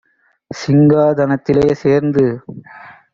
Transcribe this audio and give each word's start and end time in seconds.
சிங்கா 0.51 1.03
தனத்திலே 1.13 1.73
சேர்ந்து: 1.73 2.25